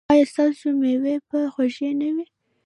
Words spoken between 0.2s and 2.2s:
ستاسو میوې به خوږې نه